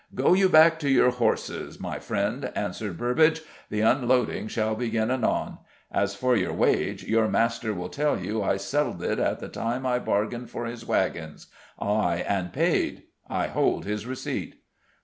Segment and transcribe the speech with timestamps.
[0.15, 3.41] "Go you back to your horses, my friend," answered Burbage.
[3.69, 5.59] "The unloading shall begin anon.
[5.91, 9.85] As for your wage, your master will tell you I settled it at the time
[9.85, 13.03] I bargained for his wagons ay, and paid.
[13.29, 14.55] I hold his receipt."